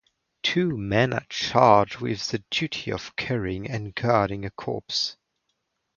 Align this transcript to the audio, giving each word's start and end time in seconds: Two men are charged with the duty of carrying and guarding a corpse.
Two 0.41 0.75
men 0.79 1.13
are 1.13 1.27
charged 1.29 1.97
with 1.97 2.29
the 2.29 2.43
duty 2.49 2.91
of 2.91 3.15
carrying 3.15 3.69
and 3.69 3.93
guarding 3.93 4.43
a 4.45 4.49
corpse. 4.49 5.15